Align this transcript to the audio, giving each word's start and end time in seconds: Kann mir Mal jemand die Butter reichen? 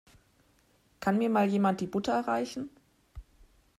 Kann 0.99 1.19
mir 1.19 1.29
Mal 1.29 1.47
jemand 1.47 1.79
die 1.79 1.85
Butter 1.85 2.21
reichen? 2.21 2.71